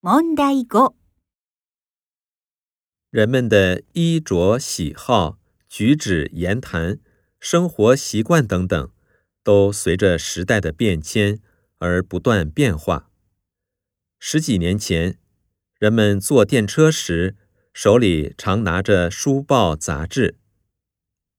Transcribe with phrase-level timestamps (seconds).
[0.00, 0.94] 問題5、
[3.10, 7.00] 人们的衣着喜好、举止言谈、
[7.40, 8.92] 生活习惯等等，
[9.42, 11.40] 都随着时代的变迁
[11.78, 13.10] 而不断变化。
[14.20, 15.18] 十几年前，
[15.80, 17.34] 人们坐电车时
[17.72, 20.36] 手里常拿着书报、杂志；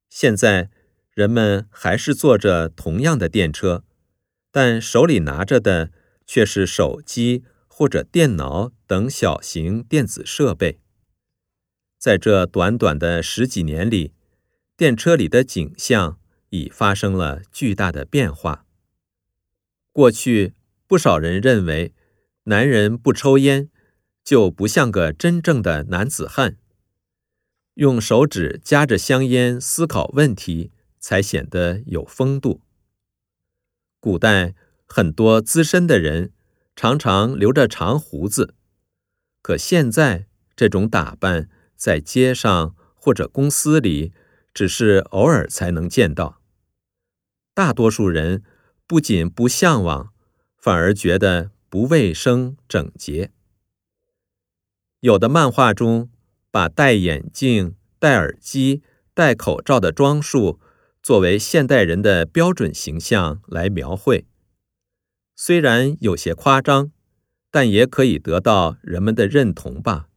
[0.10, 0.70] 现在，
[1.14, 3.86] 人们还是坐着同样的电车，
[4.52, 5.94] 但手里拿着的
[6.28, 7.46] 却是手机
[7.80, 10.82] 或者电脑等小型电子设备。
[11.98, 14.12] 在这短短的十几年里，
[14.76, 16.20] 电车里的景象
[16.50, 18.66] 已发生了巨大的变化。
[19.94, 20.56] 过去，
[20.88, 21.94] 不少人认为，
[22.44, 23.70] 男人不抽烟
[24.26, 26.58] 就不像个真正的男子汉，
[27.76, 32.60] 用手指夹着香烟思考问题才显得有风度。
[34.02, 34.54] 古代
[34.86, 36.34] 很多资深的人
[36.82, 38.56] 常常留着长胡子，
[39.42, 41.50] 可现在这种打扮。
[41.76, 44.14] 在街上或者公司里，
[44.54, 46.40] 只是偶尔才能见到。
[47.54, 48.44] 大多数人
[48.88, 50.14] 不仅不向往，
[50.56, 53.34] 反而觉得不卫生整洁。
[55.02, 56.10] 有的漫画中
[56.50, 60.62] 把戴眼镜、戴耳机、戴口罩的装束
[61.04, 64.29] 作为现代人的标准形象来描绘，
[65.42, 66.92] 虽然有些夸张，
[67.50, 70.09] 但也可以得到人们的认同吧。